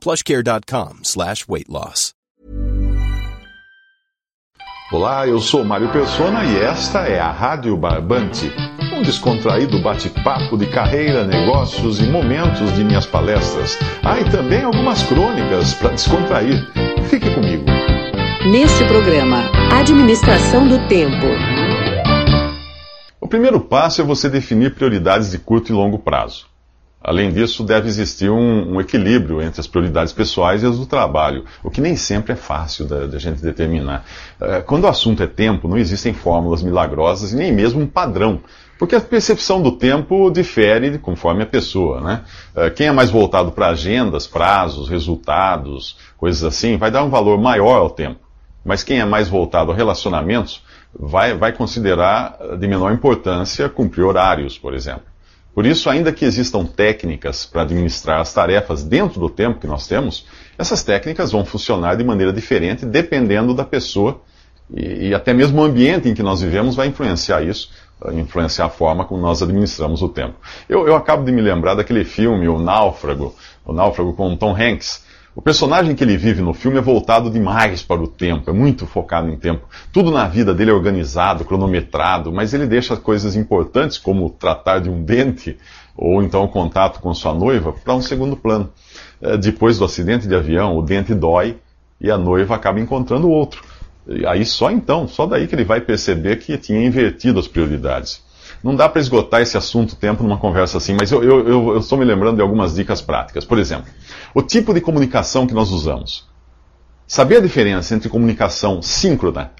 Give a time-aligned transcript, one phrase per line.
[0.00, 2.14] plushcare.com slash weight loss.
[4.92, 8.52] Olá, eu sou Mário Persona e esta é a Rádio Barbante,
[8.92, 13.78] um descontraído bate-papo de carreira, negócios e momentos de minhas palestras.
[14.02, 16.68] Ah, e também algumas crônicas para descontrair.
[17.08, 17.64] Fique comigo.
[18.50, 19.44] Neste programa,
[19.78, 21.26] Administração do Tempo.
[23.20, 26.49] O primeiro passo é você definir prioridades de curto e longo prazo.
[27.02, 31.46] Além disso, deve existir um, um, equilíbrio entre as prioridades pessoais e as do trabalho,
[31.64, 34.04] o que nem sempre é fácil da, da gente determinar.
[34.38, 38.40] Uh, quando o assunto é tempo, não existem fórmulas milagrosas e nem mesmo um padrão,
[38.78, 42.02] porque a percepção do tempo difere conforme a pessoa.
[42.02, 42.20] Né?
[42.54, 47.40] Uh, quem é mais voltado para agendas, prazos, resultados, coisas assim, vai dar um valor
[47.40, 48.20] maior ao tempo.
[48.62, 50.62] Mas quem é mais voltado a relacionamentos
[50.94, 55.04] vai, vai considerar de menor importância cumprir horários, por exemplo.
[55.54, 59.86] Por isso, ainda que existam técnicas para administrar as tarefas dentro do tempo que nós
[59.86, 64.20] temos, essas técnicas vão funcionar de maneira diferente dependendo da pessoa
[64.72, 67.70] e, e até mesmo o ambiente em que nós vivemos vai influenciar isso,
[68.12, 70.34] influenciar a forma como nós administramos o tempo.
[70.68, 73.34] Eu, eu acabo de me lembrar daquele filme, O Náufrago,
[73.64, 75.04] O Náufrago com Tom Hanks,
[75.34, 78.84] o personagem que ele vive no filme é voltado demais para o tempo, é muito
[78.84, 79.68] focado em tempo.
[79.92, 84.90] Tudo na vida dele é organizado, cronometrado, mas ele deixa coisas importantes, como tratar de
[84.90, 85.56] um dente,
[85.96, 88.70] ou então o contato com sua noiva, para um segundo plano.
[89.22, 91.58] É, depois do acidente de avião, o dente dói
[92.00, 93.62] e a noiva acaba encontrando outro.
[94.26, 98.22] Aí só então, só daí que ele vai perceber que tinha invertido as prioridades.
[98.62, 101.98] Não dá para esgotar esse assunto tempo numa conversa assim, mas eu, eu, eu, estou
[101.98, 103.44] me lembrando de algumas dicas práticas.
[103.44, 103.90] Por exemplo,
[104.34, 106.28] o tipo de comunicação que nós usamos.
[107.06, 109.50] Saber a diferença entre comunicação síncrona,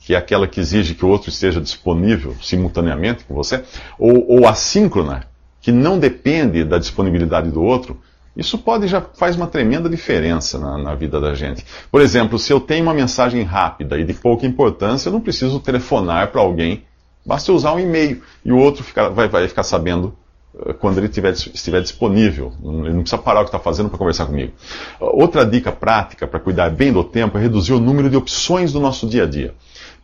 [0.00, 3.62] que é aquela que exige que o outro esteja disponível simultaneamente com você,
[3.98, 5.26] ou, ou assíncrona,
[5.60, 8.00] que não depende da disponibilidade do outro,
[8.38, 11.64] isso pode já faz uma tremenda diferença na, na, vida da gente.
[11.90, 15.58] Por exemplo, se eu tenho uma mensagem rápida e de pouca importância, eu não preciso
[15.58, 16.84] telefonar para alguém,
[17.28, 20.16] basta usar um e-mail e o outro fica, vai, vai ficar sabendo
[20.64, 22.54] eh, quando ele tiver, estiver disponível.
[22.64, 24.54] Ele não precisa parar o que está fazendo para conversar comigo.
[24.98, 28.80] Outra dica prática para cuidar bem do tempo é reduzir o número de opções do
[28.80, 29.54] nosso dia a dia.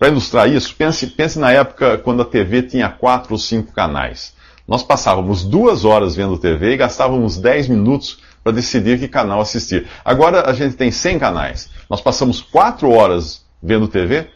[0.00, 4.34] Para ilustrar isso, pense, pense na época quando a TV tinha quatro ou cinco canais.
[4.66, 9.86] Nós passávamos duas horas vendo TV e gastávamos dez minutos para decidir que canal assistir.
[10.04, 11.70] Agora a gente tem 100 canais.
[11.88, 14.26] Nós passamos quatro horas vendo TV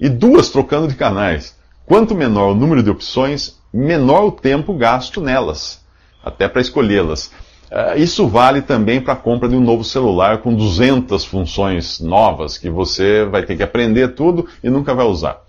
[0.00, 1.56] e duas trocando de canais.
[1.86, 5.80] Quanto menor o número de opções, menor o tempo gasto nelas,
[6.22, 7.30] até para escolhê-las.
[7.70, 12.58] Uh, isso vale também para a compra de um novo celular com 200 funções novas
[12.58, 15.40] que você vai ter que aprender tudo e nunca vai usar.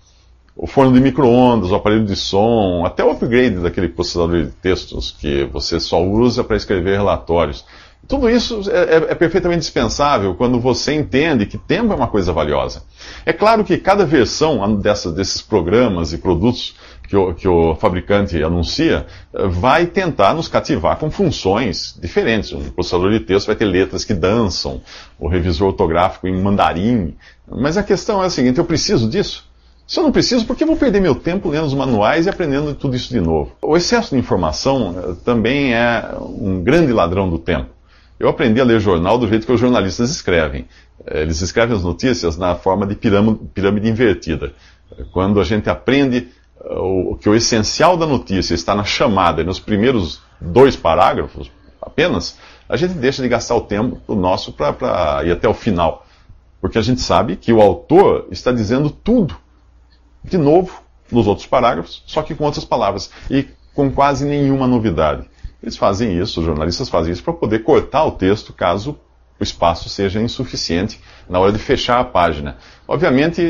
[0.54, 5.10] O forno de micro-ondas, o aparelho de som, até o upgrade daquele processador de textos
[5.10, 7.64] que você só usa para escrever relatórios.
[8.08, 12.32] Tudo isso é, é, é, perfeitamente dispensável quando você entende que tempo é uma coisa
[12.32, 12.82] valiosa.
[13.26, 14.60] É claro que cada versão
[15.14, 16.74] desses programas e produtos
[17.06, 22.52] que o, que o fabricante anuncia eh, vai tentar nos cativar com funções diferentes.
[22.52, 24.80] Um processador de texto vai ter letras que dançam,
[25.18, 27.14] o revisor ortográfico em mandarim.
[27.46, 29.48] Mas a questão é a seguinte: eu preciso disso?
[29.86, 32.74] Se eu não preciso, por que vou perder meu tempo lendo os manuais e aprendendo
[32.74, 33.52] tudo isso de novo?
[33.62, 37.77] O excesso de informação eh, também é um grande ladrão do tempo.
[38.18, 40.66] Eu aprendi a ler jornal do jeito que os jornalistas escrevem.
[41.06, 44.52] Eh, eles escrevem as notícias na forma de pirâmide, invertida.
[45.12, 46.28] Quando a gente aprende
[46.60, 51.50] o, que o essencial da notícia está na chamada, nos primeiros dois parágrafos
[51.80, 52.38] apenas,
[52.68, 56.04] a gente deixa de gastar o tempo nosso para ir até o final.
[56.60, 59.36] Porque a gente sabe que o autor está dizendo tudo,
[60.24, 65.28] de novo, nos outros parágrafos, só que com outras palavras, e com quase nenhuma novidade.
[65.62, 68.98] Eles fazem isso, os jornalistas fazem isso para poder cortar o texto caso
[69.40, 72.56] o espaço seja insuficiente na hora de fechar a página.
[72.86, 73.40] Obviamente,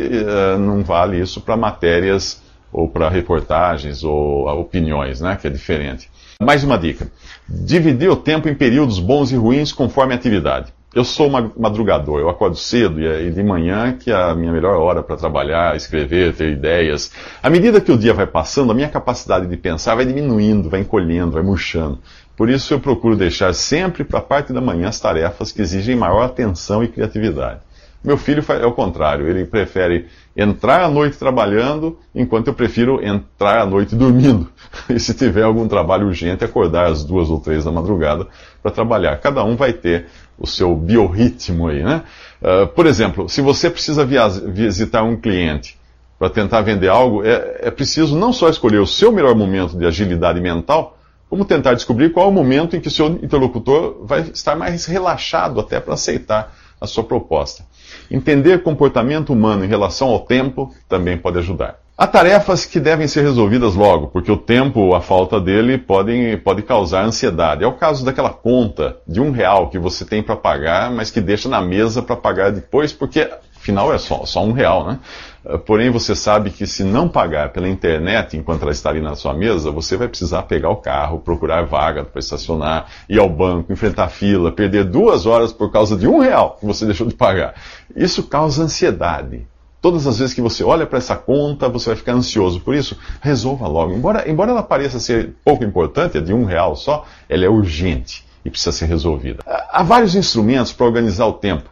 [0.58, 6.10] não vale isso para matérias ou para reportagens ou opiniões, né, que é diferente.
[6.43, 7.10] Mais uma dica:
[7.49, 10.72] dividir o tempo em períodos bons e ruins conforme a atividade.
[10.94, 15.02] Eu sou madrugador, eu acordo cedo e de manhã que é a minha melhor hora
[15.02, 17.12] para trabalhar, escrever, ter ideias.
[17.43, 20.81] À medida que o dia vai passando, a minha capacidade de pensar vai diminuindo, vai
[20.81, 21.99] encolhendo, vai murchando.
[22.35, 25.94] Por isso eu procuro deixar sempre para a parte da manhã as tarefas que exigem
[25.94, 27.61] maior atenção e criatividade.
[28.02, 30.06] Meu filho é o contrário, ele prefere
[30.36, 34.48] entrar à noite trabalhando, enquanto eu prefiro entrar à noite dormindo.
[34.88, 38.26] E se tiver algum trabalho urgente, acordar às duas ou três da madrugada
[38.62, 39.16] para trabalhar.
[39.18, 40.06] Cada um vai ter
[40.38, 42.04] o seu biorritmo aí, né?
[42.40, 45.76] Uh, por exemplo, se você precisa visitar um cliente
[46.18, 49.84] para tentar vender algo, é, é preciso não só escolher o seu melhor momento de
[49.84, 50.96] agilidade mental,
[51.28, 54.86] como tentar descobrir qual é o momento em que o seu interlocutor vai estar mais
[54.86, 57.64] relaxado até para aceitar a sua proposta.
[58.10, 61.78] Entender comportamento humano em relação ao tempo também pode ajudar.
[61.96, 66.38] Há tarefas que devem ser resolvidas logo, porque o tempo ou a falta dele podem,
[66.38, 67.64] pode causar ansiedade.
[67.64, 71.20] É o caso daquela conta de um real que você tem para pagar, mas que
[71.20, 74.99] deixa na mesa para pagar depois, porque afinal é só, só um real, né?
[75.44, 79.14] Ah, porém, você sabe que se não pagar pela internet enquanto ela está ali na
[79.14, 83.73] sua mesa, você vai precisar pegar o carro, procurar vaga para estacionar, ir ao banco,
[83.73, 87.55] enfrentar fila, perder duas horas por causa de um real que você deixou de pagar.
[87.94, 89.46] Isso causa ansiedade.
[89.81, 92.61] Todas as vezes que você olha para essa conta, você vai ficar ansioso.
[92.61, 93.93] Por isso, resolva logo.
[93.94, 98.25] Embora, embora ela pareça ser pouco importante, é de um real só, ela é urgente
[98.44, 99.41] e precisa ser resolvida.
[99.46, 101.70] Há vários instrumentos para organizar o tempo.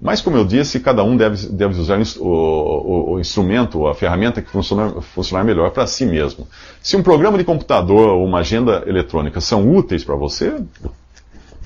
[0.00, 4.40] Mas, como eu disse, cada um deve, deve usar o, o, o instrumento, a ferramenta
[4.40, 6.46] que funcionar, funcionar melhor para si mesmo.
[6.80, 10.62] Se um programa de computador ou uma agenda eletrônica são úteis para você,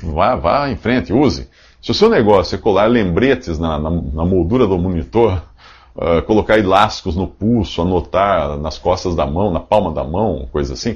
[0.02, 1.46] vá, vá em frente, use.
[1.82, 5.42] Se o seu negócio é colar lembretes na, na, na moldura do monitor,
[5.94, 10.72] uh, colocar elásticos no pulso, anotar nas costas da mão, na palma da mão, coisa
[10.72, 10.92] assim,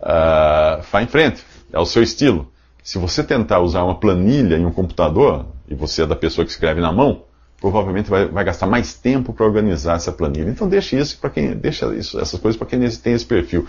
[0.00, 1.44] uh, vá em frente.
[1.72, 2.48] É o seu estilo.
[2.82, 6.50] Se você tentar usar uma planilha em um computador, e você é da pessoa que
[6.50, 7.22] escreve na mão,
[7.60, 10.50] provavelmente vai, vai gastar mais tempo para organizar essa planilha.
[10.50, 13.66] Então deixe isso para quem deixa isso, essas coisas para quem tem esse perfil.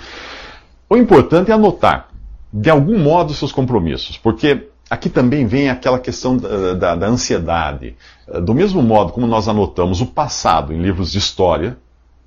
[0.90, 2.10] O importante é anotar,
[2.52, 7.96] de algum modo, seus compromissos, porque aqui também vem aquela questão da, da, da ansiedade.
[8.44, 11.78] Do mesmo modo como nós anotamos o passado em livros de história,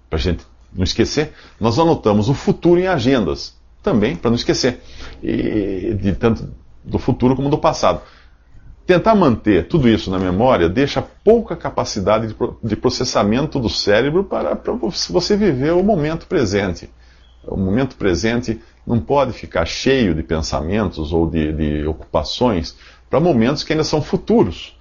[0.09, 4.81] para a gente não esquecer, nós anotamos o futuro em agendas, também para não esquecer,
[5.23, 6.49] e, de tanto
[6.85, 8.01] do futuro como do passado.
[8.87, 14.73] Tentar manter tudo isso na memória deixa pouca capacidade de processamento do cérebro para, para
[14.73, 16.89] você viver o momento presente.
[17.45, 22.77] O momento presente não pode ficar cheio de pensamentos ou de, de ocupações
[23.11, 24.79] para momentos que ainda são futuros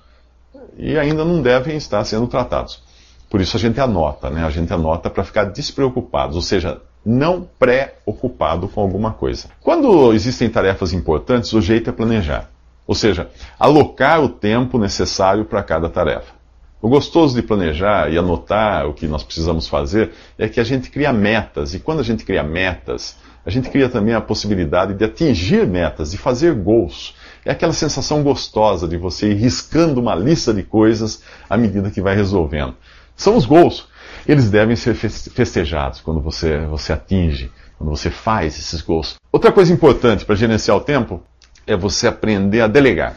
[0.78, 2.84] e ainda não devem estar sendo tratados.
[3.28, 4.46] Por isso a gente anota, né?
[4.46, 9.48] A gente anota para ficar despreocupado, ou seja, não preocupado com alguma coisa.
[9.62, 12.52] Quando existem tarefas importantes, o jeito é planejar.
[12.88, 13.30] Ou seja,
[13.60, 16.34] alocar o tempo necessário para cada tarefa.
[16.82, 20.92] O gostoso de planejar e anotar o que nós precisamos fazer é que a gente
[20.92, 25.04] cria metas, e quando a gente cria metas, a gente cria também a possibilidade de
[25.04, 27.16] atingir metas, de fazer gols.
[27.44, 32.02] É aquela sensação gostosa de você ir riscando uma lista de coisas à medida que
[32.02, 32.76] vai resolvendo.
[33.16, 33.88] São os gols.
[34.28, 39.16] Eles devem ser festejados quando você, você atinge, quando você faz esses gols.
[39.32, 41.22] Outra coisa importante para gerenciar o tempo
[41.66, 43.16] é você aprender a delegar,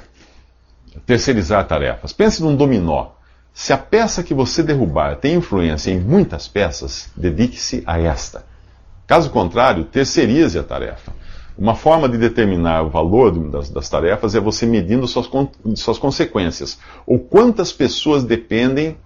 [1.07, 2.13] terceirizar tarefas.
[2.13, 3.11] Pense num dominó.
[3.53, 8.45] Se a peça que você derrubar tem influência em muitas peças, dedique-se a esta.
[9.07, 11.13] Caso contrário, terceirize a tarefa.
[11.57, 15.29] Uma forma de determinar o valor das, das tarefas é você medindo suas,
[15.75, 16.79] suas consequências.
[17.05, 18.97] Ou quantas pessoas dependem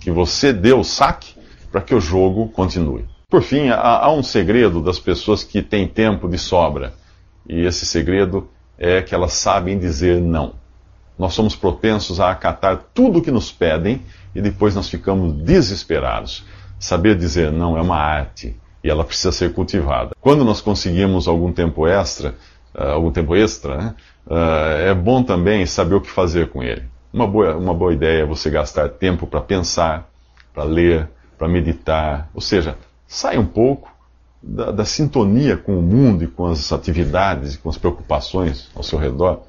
[0.00, 1.34] que você dê o saque
[1.70, 3.04] para que o jogo continue.
[3.28, 6.92] Por fim, há, há um segredo das pessoas que têm tempo de sobra.
[7.48, 10.54] E esse segredo é que elas sabem dizer não.
[11.18, 14.02] Nós somos propensos a acatar tudo o que nos pedem
[14.34, 16.44] e depois nós ficamos desesperados.
[16.78, 20.16] Saber dizer não é uma arte e ela precisa ser cultivada.
[20.20, 22.34] Quando nós conseguimos algum tempo extra,
[22.74, 23.94] uh, algum tempo extra, né,
[24.26, 26.84] uh, é bom também saber o que fazer com ele.
[27.12, 30.08] Uma boa, uma boa ideia é você gastar tempo para pensar,
[30.54, 33.92] para ler, para meditar, ou seja, sai um pouco
[34.42, 38.82] da, da, sintonia com o mundo e com as atividades e com as preocupações ao
[38.82, 39.42] seu redor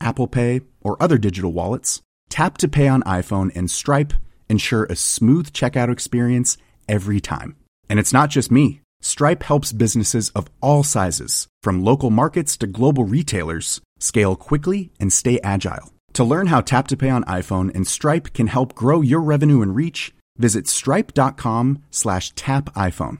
[0.00, 4.12] Apple Pay, or other digital wallets, Tap to Pay on iPhone and Stripe
[4.48, 6.56] ensure a smooth checkout experience
[6.88, 7.56] every time.
[7.88, 8.80] And it's not just me.
[9.00, 15.12] Stripe helps businesses of all sizes, from local markets to global retailers, scale quickly and
[15.12, 15.92] stay agile.
[16.14, 19.62] To learn how Tap to Pay on iPhone and Stripe can help grow your revenue
[19.62, 23.18] and reach, visit stripe.com slash tap iPhone.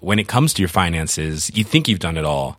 [0.00, 2.58] When it comes to your finances, you think you've done it all.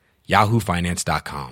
[0.31, 1.51] yahoofinance.com.